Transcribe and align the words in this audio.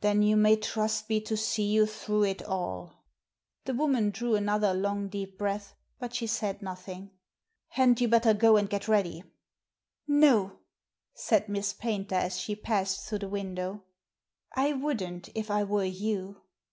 "Then 0.00 0.22
you 0.22 0.36
may 0.36 0.54
trust 0.54 1.08
me 1.08 1.20
to 1.22 1.36
see 1.36 1.64
you 1.64 1.84
through 1.84 2.22
it 2.22 2.40
all." 2.44 3.02
The 3.64 3.74
woman 3.74 4.10
drew 4.10 4.36
another 4.36 4.72
long 4.72 5.08
deep 5.08 5.38
breath, 5.38 5.74
but 5.98 6.14
she 6.14 6.28
said 6.28 6.62
nothing." 6.62 7.10
Hadn't 7.70 8.00
you 8.00 8.06
better 8.06 8.32
go 8.32 8.56
and 8.56 8.70
get 8.70 8.86
ready?" 8.86 9.24
'* 9.74 10.04
No," 10.06 10.60
said 11.14 11.48
Miss 11.48 11.72
Paynter, 11.72 12.14
as 12.14 12.38
she 12.38 12.54
passed 12.54 13.00
through 13.08 13.18
the 13.18 13.28
window." 13.28 13.82
I 14.54 14.72
wouldn't 14.72 15.30
if 15.34 15.50
I 15.50 15.64
were 15.64 15.82
you." 15.82 16.40